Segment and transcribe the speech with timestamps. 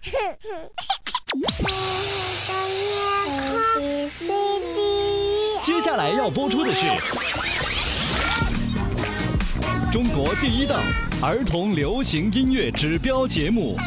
[5.62, 6.86] 接下来要播出的是
[9.92, 10.82] 中国第一档
[11.20, 13.76] 儿童流行音乐指标节目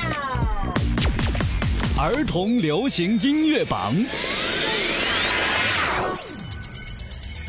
[2.00, 3.96] 《儿童流行音乐榜》。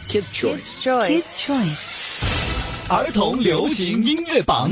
[0.09, 1.93] Kids Choice，Kids Choice，
[2.89, 4.71] 儿童流行音乐榜。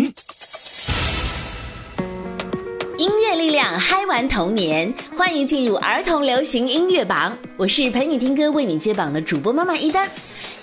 [3.79, 7.37] 嗨玩童年，欢迎进入儿童流行音乐榜。
[7.57, 10.09] 我是陪你听歌、为你接榜的主播妈妈一丹，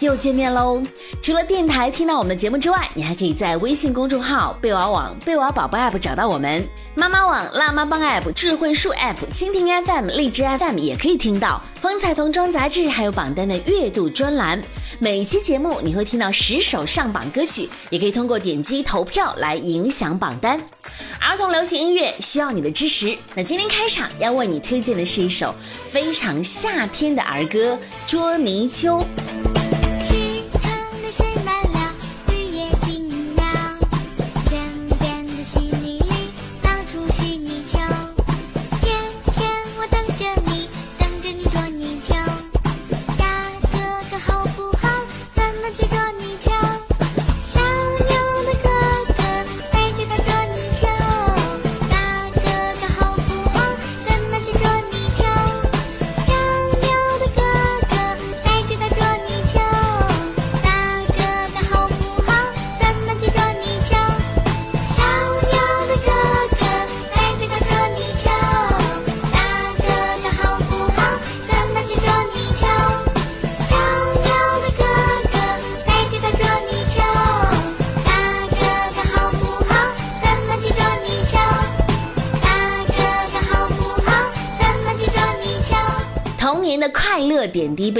[0.01, 0.81] 又见面喽。
[1.21, 6.67] 除了电台听到我们的节目之外，你还可以在微信公众号“贝娃网”、“贝娃宝宝 ”app 找到我们。
[6.95, 11.61] 妈妈网、辣妈帮 app、智慧树 app、蜻蜓 FM、荔枝 FM 也可以听到。
[11.75, 14.61] 风采童装杂志还有榜单的月度专栏。
[14.99, 20.59] 每期节目你会听到十首上榜歌曲，也可以通过点击投票来影响榜单。
[21.19, 23.17] 儿童流行音乐需要你的支持。
[23.35, 25.53] 那今天开场要为你推荐的是一首
[25.91, 27.75] 非常夏天的儿歌
[28.07, 28.99] 《捉泥鳅》。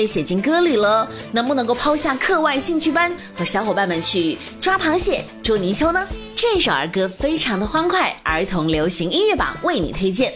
[0.10, 6.04] 写进歌里了，能不能够抛下课外兴趣班，和小伙伴们去抓螃蟹、捉泥鳅呢？
[6.36, 10.34] 这首儿歌非常的欢快，儿童流行音乐榜为你推荐。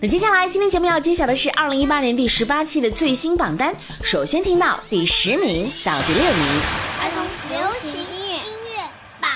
[0.00, 3.74] 那接下来，今天节目要揭晓的是二零一八年第十八期的最新榜单。
[4.00, 6.60] 首先听到第十名到第六名，
[7.00, 8.82] 儿童流行音乐音乐
[9.20, 9.30] 榜。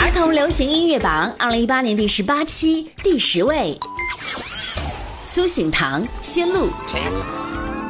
[0.00, 3.78] 儿童流行音乐榜二零一八年第十八期第十位，
[5.28, 6.68] 苏醒堂《仙路》。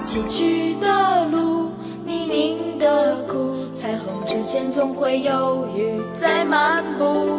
[0.04, 1.72] 崎岖的路，
[2.04, 7.38] 泥泞的苦，彩虹之间总会有雨在漫步。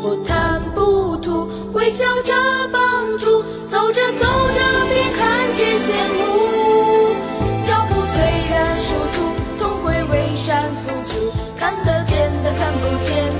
[0.00, 2.32] 不贪不图，微笑着
[2.72, 7.12] 帮助，走着走着便看见羡慕。
[7.66, 11.30] 脚步虽然殊途，终归为山付出。
[11.58, 13.30] 看得见的，看不见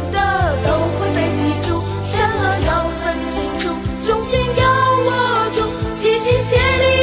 [6.45, 6.94] 谢谢你。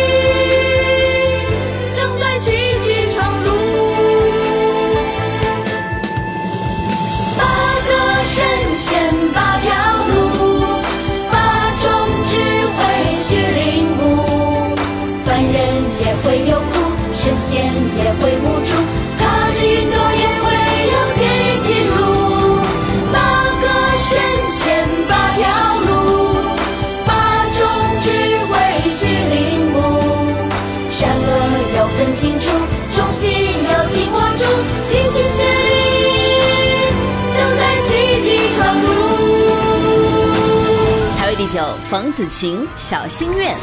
[41.51, 43.53] 九，冯子晴《小心愿》。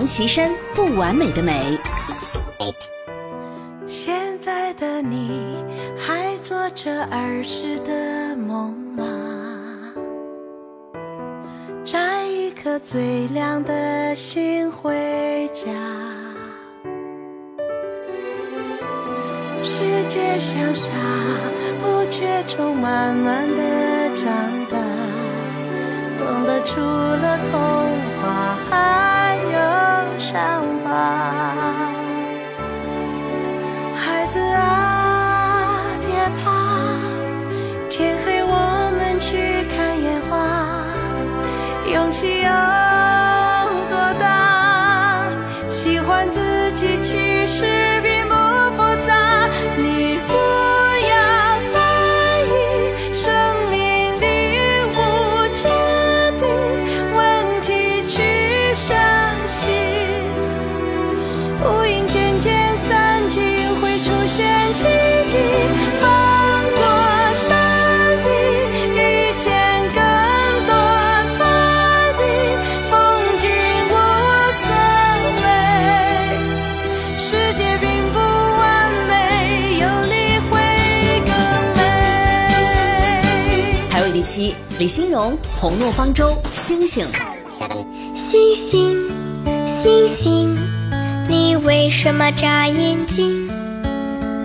[0.00, 1.78] 黄绮珊《不完美的美》。
[3.86, 5.62] 现在的你
[5.94, 9.04] 还做着儿时的梦吗？
[11.84, 15.68] 摘一颗最亮的星回家。
[19.62, 20.88] 世界像沙，
[21.82, 24.32] 不觉中慢慢的长
[24.70, 24.78] 大，
[26.16, 27.60] 懂得除了童
[28.22, 29.19] 话还有
[30.30, 30.90] 伤疤。
[33.96, 35.74] 孩子啊，
[36.06, 36.46] 别怕，
[37.88, 40.30] 天黑我们去看烟花。
[41.92, 42.48] 勇气有
[43.90, 45.24] 多大？
[45.68, 47.66] 喜欢自己其实
[84.78, 87.04] 李欣荣《红诺方舟》星星。
[88.14, 89.10] 星星，
[89.66, 90.56] 星星，
[91.28, 93.50] 你为什么眨眼睛？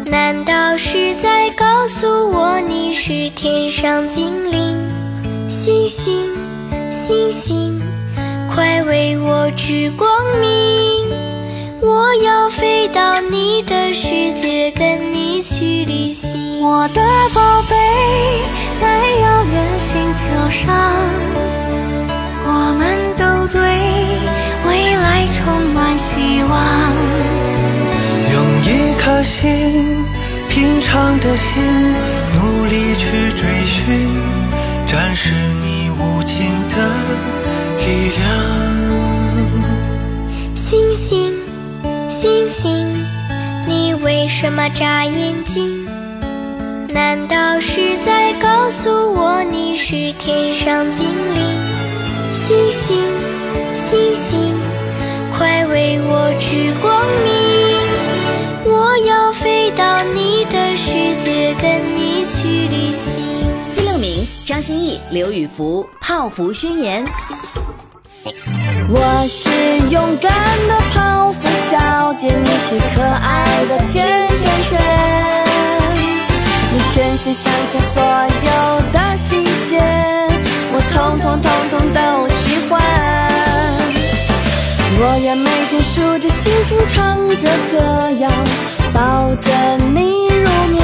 [0.05, 4.75] 难道是在告诉我你是天上精灵？
[5.47, 6.35] 星星，
[6.89, 7.79] 星星，
[8.55, 10.09] 快为我指光
[10.41, 11.13] 明！
[11.81, 16.59] 我要飞到你的世界，跟你去旅行。
[16.59, 17.01] 我的
[17.35, 17.75] 宝贝，
[18.79, 18.83] 在
[19.21, 20.63] 遥远星球上，
[22.43, 22.81] 我们
[23.15, 23.59] 都对
[24.67, 26.53] 未来充满希望。
[28.33, 30.05] 用一颗心，
[30.49, 31.63] 平常的心，
[32.35, 34.09] 努力去追寻，
[34.87, 35.31] 展示
[35.61, 36.35] 你无尽
[36.69, 36.75] 的
[37.85, 38.21] 力量。
[40.53, 41.33] 星星，
[42.09, 43.05] 星星，
[43.67, 45.84] 你为什么眨眼睛？
[46.95, 51.43] 难道是在告诉我你是天上精灵？
[52.31, 53.03] 星星，
[53.73, 54.53] 星星，
[55.37, 58.71] 快为我指光明！
[58.73, 63.21] 我要飞到你的世界，跟你去旅行。
[63.75, 67.05] 第六名，张歆艺、刘宇福《泡芙宣言》。
[68.87, 69.49] 我是
[69.89, 70.31] 勇敢
[70.69, 75.34] 的泡芙小姐，你是可爱的甜甜圈。
[76.75, 79.79] 你全身上下所有的细节，
[80.73, 82.73] 我通通通通都喜欢。
[84.99, 88.29] 我要每天数着星星，唱着歌谣，
[88.93, 89.49] 抱着
[89.93, 90.83] 你入眠。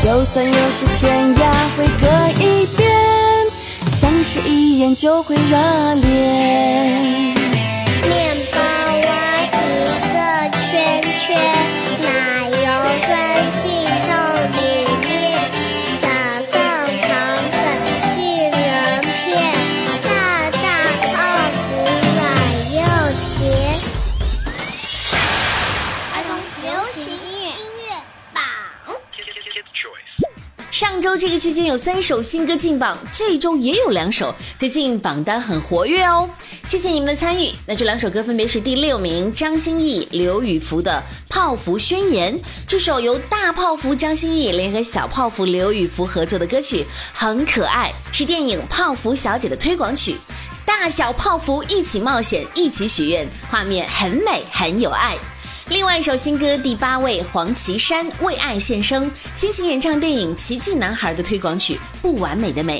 [0.00, 1.40] 就算有时天涯
[1.76, 2.06] 会隔
[2.40, 2.88] 一边，
[3.88, 5.58] 相视一眼就会热
[5.94, 7.34] 恋。
[8.04, 8.14] 面
[8.52, 8.60] 包
[9.08, 10.70] 挖一个圈
[11.16, 11.36] 圈，
[31.12, 36.26] 周这个区间有三首新歌进榜，这一周也有两首，最近榜单很活跃哦。
[36.64, 37.52] 谢谢你们的参与。
[37.66, 42.34] 那这两首歌分别是第六名张歆艺、刘宇福的《泡芙宣言》，
[42.66, 50.16] 这首由大泡芙张歆艺联合小泡芙刘宇福合作的歌曲，很可爱，是电影《泡芙小姐》的推广曲。
[50.64, 55.18] 大小泡芙一起冒险，一起许愿，画面很美，很有爱。
[55.72, 62.78] 另外一首新歌，第八位黄绮珊为爱献声，倾情演唱电影《奇迹男孩》的推广曲《不完美的美》。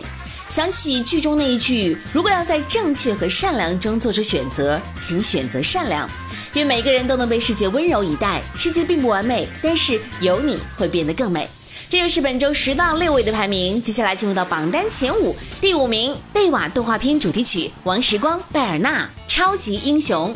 [0.55, 6.07] 想起剧中那一句：“如果要在正确和善良中做出选择，请选择善良。”
[6.53, 8.43] 愿每个人都能被世界温柔以待。
[8.55, 11.49] 世界并不完美，但是有你会变得更美。
[11.89, 13.81] 这就是本周十到六位的排名。
[13.81, 20.31] 接下来进入到榜单前五，第五名贝瓦动画片主题曲，王时光、贝尔纳《超级英雄》。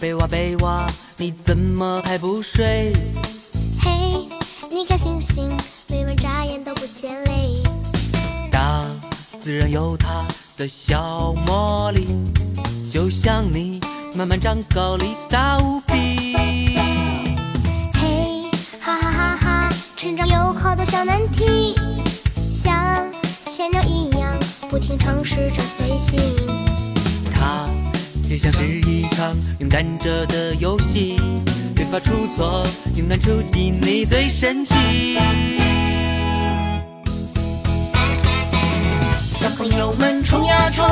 [0.00, 0.86] 贝娃贝娃，
[1.16, 2.92] 你怎么还不睡？
[3.80, 4.28] 嘿，
[4.70, 5.50] 你看星星，
[5.88, 7.62] 每晚眨眼都不嫌累。
[8.50, 8.84] 大
[9.42, 10.24] 自然有它
[10.56, 12.06] 的小魔力，
[12.90, 13.80] 就像你
[14.14, 16.36] 慢慢长高，力大无比。
[17.94, 21.74] 嘿，哈哈哈哈，成长有好多小难题，
[22.52, 23.10] 像
[23.46, 26.73] 小鸟一样不停尝试着飞行。
[28.34, 31.16] 就像是一场勇敢者的游戏
[31.72, 34.74] 别怕出错勇敢出击你最神奇。
[39.38, 40.84] 小朋友们冲呀冲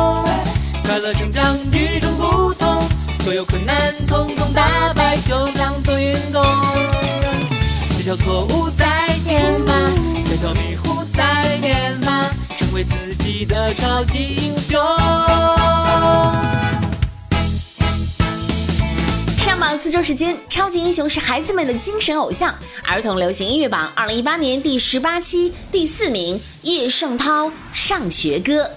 [0.85, 2.81] 快乐成长与众不同
[3.25, 6.41] 所有困难统统打败就当做运动。
[7.91, 9.73] 小小错误再见吧
[10.27, 14.52] 小小迷糊再见吧成为自己的超级英
[20.03, 22.53] 时间超级英雄是孩子们的精神偶像
[22.85, 28.69] 儿童流行音乐榜二零一八年第十八期第四名叶圣涛上学歌。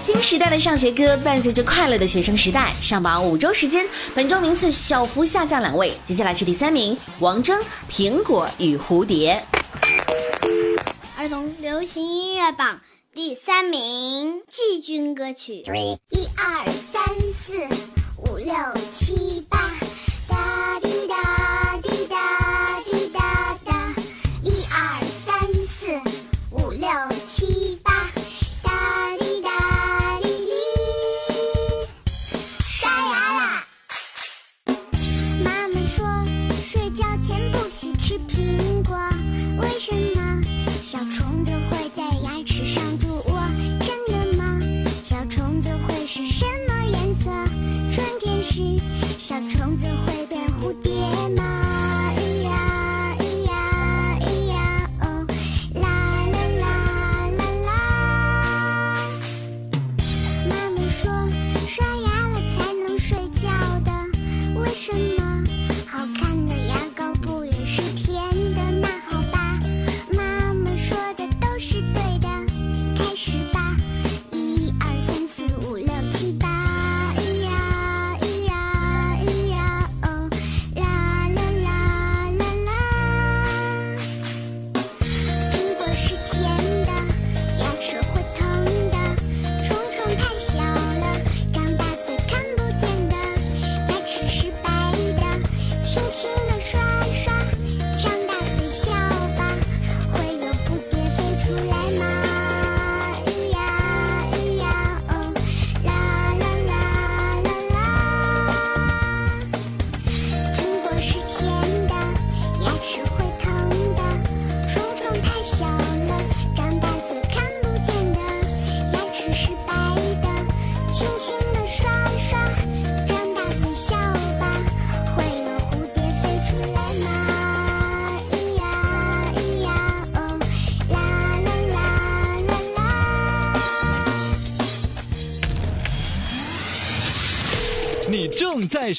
[0.00, 9.44] 新时代的上学歌伴随着快乐的学生时代上榜五周时间本周名次小幅下降两位接下来是第三名王铮苹果与蝴蝶。
[11.18, 12.80] 儿童流行音乐榜
[13.12, 15.56] 第三名季军歌曲。
[15.66, 17.58] 一二三四
[18.16, 18.54] 五六
[18.90, 19.58] 七八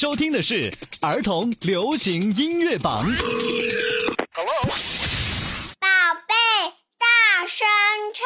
[0.01, 2.99] 收听的是儿童流行音乐榜。
[4.33, 4.51] Hello，
[5.79, 5.87] 宝
[6.27, 6.33] 贝
[6.97, 7.67] 大声
[8.11, 8.25] 唱，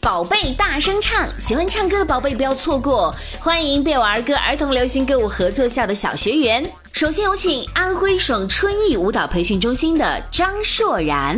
[0.00, 6.64] 宝贝大声唱，喜欢唱歌的宝贝不要错过，欢迎贝瓦儿歌儿童流行歌舞合作校的小学员。
[6.92, 11.36] 首先有请安徽省春艺舞蹈培训中心的张硕然。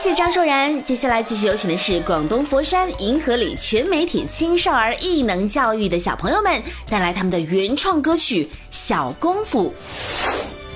[0.00, 0.82] 谢谢张硕然。
[0.82, 9.70] 接下来继续有请的是广东佛山银河里全媒体青少儿艺能教育的小朋友们，带来他们的原创歌曲《小功夫》。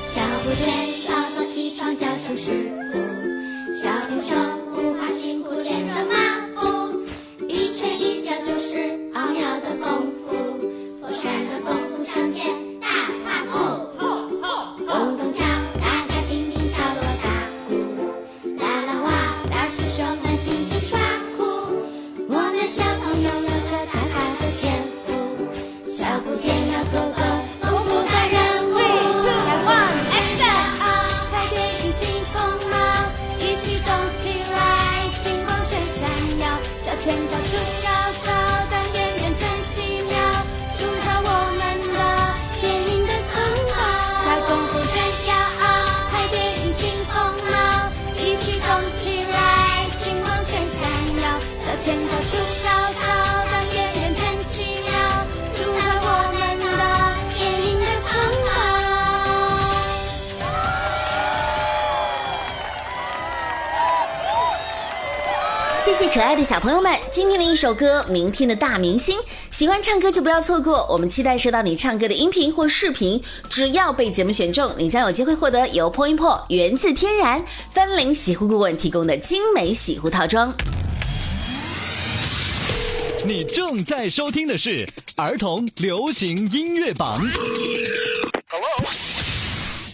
[0.03, 0.77] 小不点
[1.09, 2.51] 早早起床叫声师
[2.93, 2.99] 傅，
[3.75, 4.37] 小英雄
[4.75, 7.01] 不怕辛苦练成马步，
[7.49, 8.77] 一拳一脚就是
[9.15, 10.37] 奥妙的功夫，
[11.01, 12.89] 佛山的功夫向前大
[13.25, 15.43] 踏步，咚咚锵，
[22.67, 25.13] 小朋友有着大大的天赋，
[25.85, 27.23] 小不点要做个
[27.61, 28.73] 功夫大人物。
[29.39, 29.77] 小光
[30.11, 30.43] action，
[31.31, 32.75] 快点迎新风貌，
[33.39, 36.09] 一起动起来，星光闪闪
[36.41, 37.89] 耀，小拳脚出高
[38.25, 38.33] 招，
[51.75, 52.69] 耀，小拳脚出高
[53.01, 53.09] 招，
[53.51, 54.93] 当演员真奇妙，
[55.53, 56.65] 住在我们的
[57.35, 58.15] 电影的城
[58.45, 58.49] 堡。
[65.81, 69.19] 谢谢可爱的小朋友们，今天的一首歌，明天的大明星，
[69.51, 70.87] 喜欢唱歌就不要错过。
[70.89, 80.55] 我们期待收到你唱歌的音频或视频，只要被节目选中，你将有机会获得由 Point p o 源自天然芬林洗护顾问提供的精美洗护套装。
[83.27, 87.17] 你正在收听的是儿童流行音乐榜。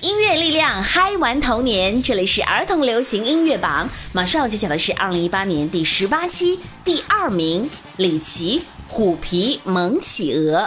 [0.00, 3.88] 音乐力量嗨玩童年，这里是儿童流行音乐榜。
[4.12, 10.58] 马上要揭晓的是二零一八年第十八期第二名，李琦《虎皮萌企鹅》。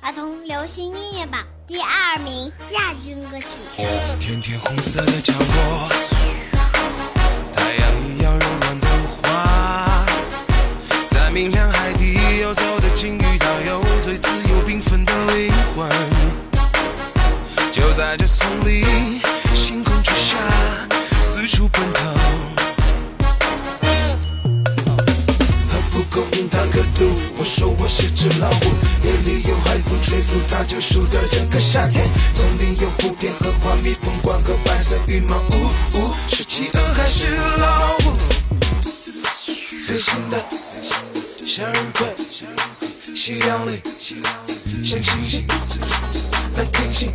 [0.00, 3.46] 儿童流行音乐榜第二名亚军歌曲。
[4.18, 6.15] 天天红色的浆果，
[11.36, 15.86] 明亮海底游走的鲸鱼，它有最自由缤纷的灵魂。
[17.70, 18.86] 就在这松里，
[19.54, 20.38] 星空之下，
[21.20, 22.16] 四处奔腾。
[25.68, 27.04] 它不够硬，它可度。
[27.36, 28.72] 我说我是只老虎，
[29.02, 32.08] 夜里有海风吹拂，它就数的整个夏天。
[32.32, 37.26] 丛林有蝴蝶和花蜜蜂光和白色羽毛，呜呜，是企鹅还是
[37.58, 37.75] 老
[41.56, 42.04] 向日葵，
[43.16, 45.46] 夕阳里像星星，
[46.54, 47.10] 满天星，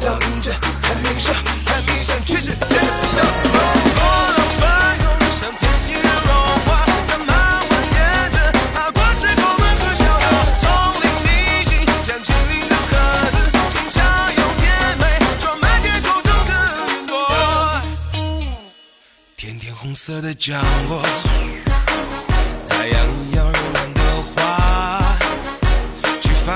[0.00, 0.50] 倒映着
[0.82, 1.34] 海面上，
[1.66, 2.78] 海面上却是真
[3.12, 3.22] 相。
[3.52, 4.00] 波
[4.32, 6.32] 浪翻涌，像天气日融
[6.64, 7.36] 化，它慢
[7.68, 8.40] 慢沿着
[8.72, 10.24] 爬过石沟门和小道，
[10.56, 10.64] 丛
[11.02, 11.28] 林秘
[11.66, 12.90] 境像精灵的盒
[13.32, 13.36] 子，
[13.68, 15.04] 轻巧又甜美，
[15.38, 16.50] 装满天空中的
[16.88, 17.12] 云朵。
[19.36, 21.02] 甜甜红色的浆果，
[22.70, 23.06] 太阳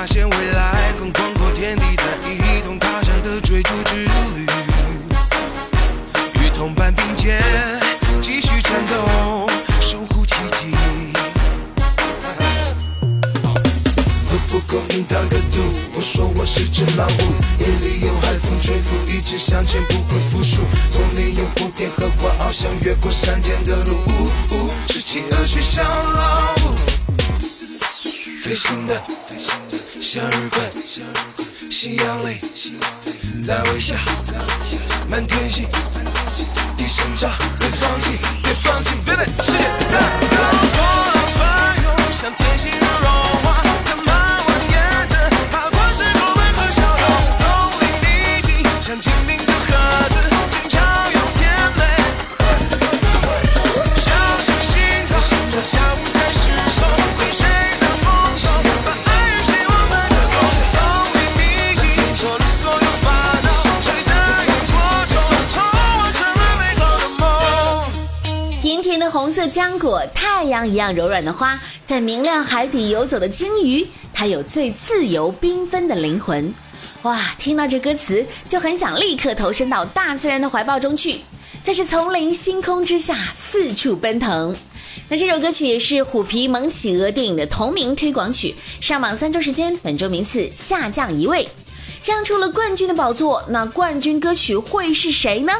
[0.00, 4.08] 发现未来更广阔天地，在一同踏上的追逐之旅，
[6.40, 7.38] 与同伴并肩，
[8.18, 9.46] 继续战斗，
[9.78, 10.72] 守护奇迹。
[14.26, 15.60] 都不够硬，它可毒。
[15.92, 20.62] 我说我是只老虎，夜里有海风吹拂，一直向前不会服输。
[20.90, 26.74] 丛林有蝴蝶和花翱翔，越过山间的路，呜呜，是企鹅学像老虎。
[28.42, 29.00] 飞行的
[30.00, 33.94] 向日葵，向日葵，夕阳里，夕阳里，在微笑，
[34.26, 34.78] 在微笑，
[35.10, 39.49] 满天星，满天星，低声唱，别放弃，别放弃，别放弃。
[69.40, 76.52] 色浆果，太阳一样柔软的花，在明亮海底游走的鲸鱼，它有最自由缤纷的灵魂。
[77.04, 81.20] 哇，听到这歌词就很想立刻投身到大自然的怀抱中去，
[81.62, 84.54] 在这丛林星空之下四处奔腾。
[85.08, 91.48] 那这首歌曲也是《虎皮萌企鹅》电影的同名推广曲，上榜三周时间，本周名次下降一位，
[92.04, 93.42] 让出了冠军的宝座。
[93.48, 95.54] 那冠军歌曲会是谁呢？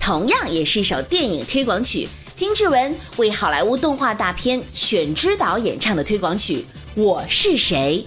[0.00, 6.66] 同样也是一首电影推广曲，金志文为好莱坞动画大片《犬之岛》演唱的推广曲
[7.02, 8.06] 《我是谁》。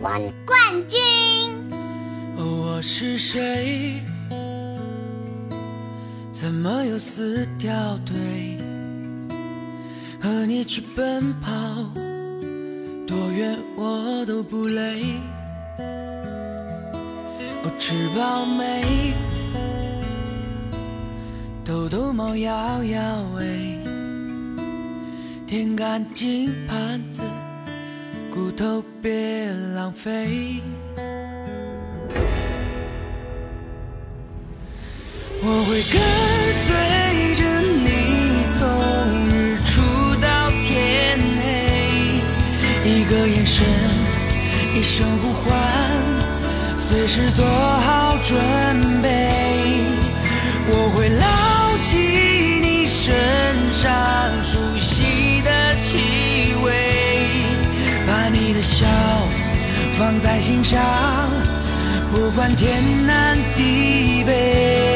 [0.00, 0.18] 冠
[0.88, 0.98] 军，
[2.38, 4.00] 我是谁？
[6.32, 7.70] 怎么又撕掉
[8.06, 8.16] 腿？
[10.18, 11.52] 和你去奔跑，
[13.06, 15.02] 多远我都不累。
[17.62, 19.12] 哦，吃饱没？
[21.64, 23.00] 逗逗猫摇摇
[23.38, 23.78] 尾，
[25.46, 27.22] 舔干净盘子，
[28.30, 30.60] 骨头别浪费。
[35.42, 35.98] 我会跟
[36.60, 36.66] 随
[37.36, 37.42] 着
[37.80, 37.88] 你
[38.50, 38.60] 从
[39.30, 39.80] 日出
[40.20, 41.42] 到天黑，
[42.84, 43.66] 一个眼神，
[44.74, 45.50] 一声呼唤，
[46.90, 49.13] 随时做好准备。
[58.64, 58.86] 笑
[59.98, 60.80] 放在心上。
[62.10, 64.93] 不管天南地北。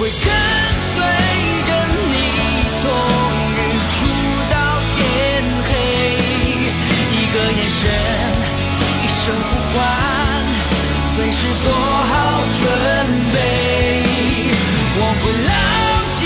[0.00, 0.96] 会跟随
[1.66, 1.70] 着
[2.08, 2.14] 你
[2.80, 2.88] 从
[3.52, 3.58] 日
[3.92, 3.94] 出
[4.48, 4.56] 到
[4.88, 4.96] 天
[5.68, 5.70] 黑，
[7.12, 7.84] 一个眼神，
[9.02, 9.78] 一声呼唤，
[11.14, 12.10] 随时做好
[12.50, 12.64] 准
[13.34, 13.36] 备。
[14.96, 15.52] 我会牢
[16.18, 16.20] 记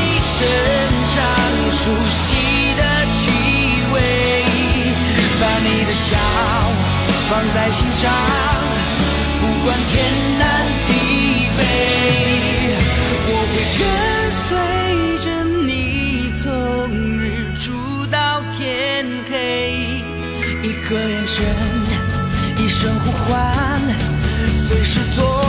[0.24, 0.32] 身
[1.12, 1.14] 上
[1.70, 3.20] 熟悉的气
[3.92, 3.94] 味，
[5.38, 6.16] 把你的笑
[7.28, 8.10] 放在心上，
[9.42, 9.92] 不管天
[10.38, 10.42] 南
[22.56, 23.80] 一声呼唤，
[24.68, 25.43] 随时做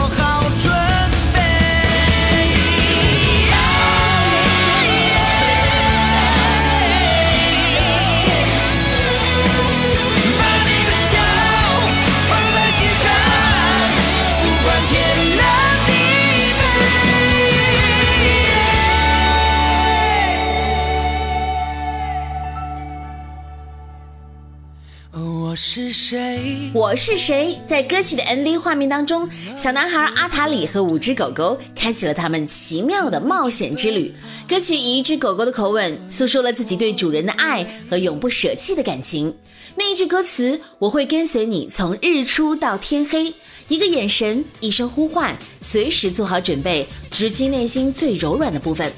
[26.95, 27.57] 是谁？
[27.67, 29.27] 在歌曲的 MV 画面当中，
[29.57, 34.13] 小男孩阿塔里和五只狗狗开启了他们奇妙的冒险之旅。
[34.47, 39.35] 歌曲以一只狗狗的口吻，诉说了自己对主人的爱和永不舍弃的感情。
[39.75, 43.33] 那一句歌词：“我会跟随你从日出到天黑。”
[43.67, 48.91] 一个眼神，一声呼唤，随时做好准备，直击内心最柔软的部分。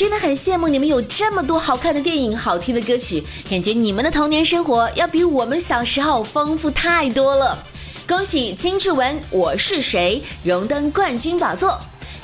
[0.00, 7.62] 真的很羡慕你们有这么多好看的电影、好听的歌曲，感觉你们的童年生活要比我们小时候丰富太多了。
[8.08, 11.78] 恭喜金志文《我是谁》荣登冠军宝座。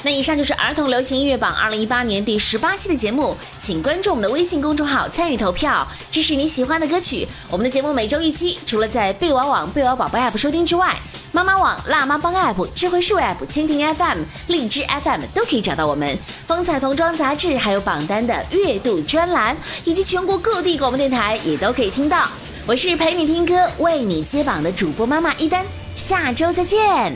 [0.04, 7.28] 那以上就是儿童流行音乐榜二零一八年第十八期的节目，请关注我们的微信公众号参与投票，支持你喜欢的歌曲。
[7.50, 10.96] 我们的节目每周一期，除了在贝娃网、贝瓦宝贝 app 收听之外，
[11.36, 16.18] 妈妈网、辣妈帮 app、智慧树 app、蜻蜓 FM、荔枝 FM 都可以找到我们。
[16.46, 22.26] 风采童装杂志还有榜单的月度专栏，以及全国各地广播电台也都可以听到。
[22.64, 25.62] 我是陪你听歌、为你接榜的主播妈妈一丹，
[25.94, 27.14] 下周再见。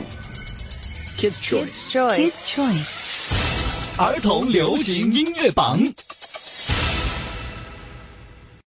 [1.17, 1.89] Kids Choice.
[1.91, 3.97] Kids Choice.
[3.97, 5.81] 儿童流行音乐榜。